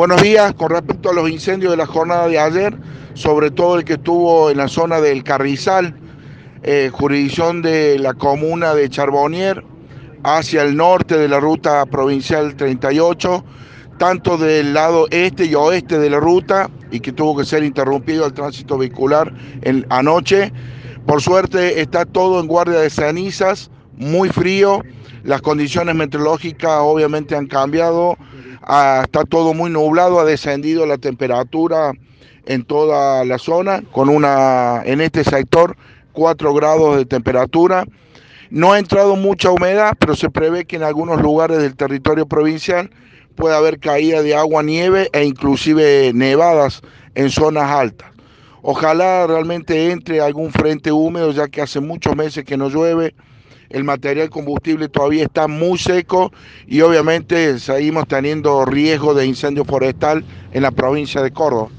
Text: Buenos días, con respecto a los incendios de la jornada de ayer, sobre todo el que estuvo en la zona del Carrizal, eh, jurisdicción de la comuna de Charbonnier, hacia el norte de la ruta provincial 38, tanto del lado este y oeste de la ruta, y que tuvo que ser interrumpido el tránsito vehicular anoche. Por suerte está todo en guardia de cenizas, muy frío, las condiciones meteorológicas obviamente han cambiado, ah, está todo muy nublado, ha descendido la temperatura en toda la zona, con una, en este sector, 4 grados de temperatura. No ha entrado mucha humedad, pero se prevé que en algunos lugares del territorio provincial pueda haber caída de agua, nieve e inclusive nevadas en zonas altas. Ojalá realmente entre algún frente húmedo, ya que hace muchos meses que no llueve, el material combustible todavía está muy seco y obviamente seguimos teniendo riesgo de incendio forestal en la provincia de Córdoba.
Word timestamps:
Buenos 0.00 0.22
días, 0.22 0.54
con 0.54 0.70
respecto 0.70 1.10
a 1.10 1.12
los 1.12 1.28
incendios 1.28 1.72
de 1.72 1.76
la 1.76 1.84
jornada 1.84 2.26
de 2.26 2.38
ayer, 2.38 2.74
sobre 3.12 3.50
todo 3.50 3.76
el 3.76 3.84
que 3.84 3.92
estuvo 3.92 4.48
en 4.48 4.56
la 4.56 4.66
zona 4.66 4.98
del 4.98 5.22
Carrizal, 5.22 5.94
eh, 6.62 6.88
jurisdicción 6.90 7.60
de 7.60 7.98
la 7.98 8.14
comuna 8.14 8.72
de 8.72 8.88
Charbonnier, 8.88 9.62
hacia 10.22 10.62
el 10.62 10.74
norte 10.74 11.18
de 11.18 11.28
la 11.28 11.38
ruta 11.38 11.84
provincial 11.84 12.56
38, 12.56 13.44
tanto 13.98 14.38
del 14.38 14.72
lado 14.72 15.06
este 15.10 15.44
y 15.44 15.54
oeste 15.54 15.98
de 15.98 16.08
la 16.08 16.18
ruta, 16.18 16.70
y 16.90 17.00
que 17.00 17.12
tuvo 17.12 17.36
que 17.36 17.44
ser 17.44 17.62
interrumpido 17.62 18.24
el 18.24 18.32
tránsito 18.32 18.78
vehicular 18.78 19.34
anoche. 19.90 20.50
Por 21.04 21.20
suerte 21.20 21.78
está 21.78 22.06
todo 22.06 22.40
en 22.40 22.46
guardia 22.46 22.80
de 22.80 22.88
cenizas, 22.88 23.70
muy 23.98 24.30
frío, 24.30 24.82
las 25.24 25.42
condiciones 25.42 25.94
meteorológicas 25.94 26.78
obviamente 26.80 27.36
han 27.36 27.46
cambiado, 27.46 28.16
ah, 28.62 29.02
está 29.04 29.24
todo 29.24 29.54
muy 29.54 29.70
nublado, 29.70 30.20
ha 30.20 30.24
descendido 30.24 30.86
la 30.86 30.98
temperatura 30.98 31.92
en 32.46 32.64
toda 32.64 33.24
la 33.24 33.38
zona, 33.38 33.82
con 33.92 34.08
una, 34.08 34.82
en 34.84 35.00
este 35.00 35.24
sector, 35.24 35.76
4 36.12 36.54
grados 36.54 36.96
de 36.96 37.04
temperatura. 37.04 37.84
No 38.50 38.72
ha 38.72 38.78
entrado 38.78 39.14
mucha 39.16 39.50
humedad, 39.50 39.92
pero 39.98 40.16
se 40.16 40.30
prevé 40.30 40.64
que 40.64 40.76
en 40.76 40.82
algunos 40.82 41.20
lugares 41.22 41.58
del 41.58 41.76
territorio 41.76 42.26
provincial 42.26 42.90
pueda 43.36 43.56
haber 43.56 43.78
caída 43.78 44.22
de 44.22 44.34
agua, 44.34 44.62
nieve 44.62 45.08
e 45.12 45.24
inclusive 45.24 46.12
nevadas 46.14 46.82
en 47.14 47.30
zonas 47.30 47.70
altas. 47.70 48.10
Ojalá 48.62 49.26
realmente 49.26 49.90
entre 49.90 50.20
algún 50.20 50.50
frente 50.50 50.92
húmedo, 50.92 51.30
ya 51.30 51.48
que 51.48 51.62
hace 51.62 51.80
muchos 51.80 52.14
meses 52.16 52.44
que 52.44 52.56
no 52.56 52.68
llueve, 52.68 53.14
el 53.68 53.84
material 53.84 54.30
combustible 54.30 54.88
todavía 54.88 55.24
está 55.24 55.48
muy 55.48 55.78
seco 55.78 56.32
y 56.66 56.80
obviamente 56.80 57.58
seguimos 57.58 58.06
teniendo 58.08 58.64
riesgo 58.64 59.14
de 59.14 59.26
incendio 59.26 59.64
forestal 59.64 60.24
en 60.52 60.62
la 60.62 60.70
provincia 60.70 61.22
de 61.22 61.30
Córdoba. 61.30 61.70